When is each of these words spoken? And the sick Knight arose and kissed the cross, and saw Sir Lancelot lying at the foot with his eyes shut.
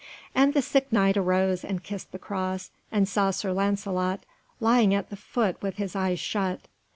And 0.33 0.55
the 0.55 0.63
sick 0.63 0.91
Knight 0.91 1.15
arose 1.15 1.63
and 1.63 1.83
kissed 1.83 2.11
the 2.11 2.17
cross, 2.17 2.71
and 2.91 3.07
saw 3.07 3.29
Sir 3.29 3.51
Lancelot 3.53 4.21
lying 4.59 4.95
at 4.95 5.11
the 5.11 5.15
foot 5.15 5.61
with 5.61 5.75
his 5.77 5.95
eyes 5.95 6.19
shut. 6.19 6.61